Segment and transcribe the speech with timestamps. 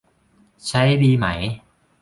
[0.67, 1.27] ใช้ดีไหม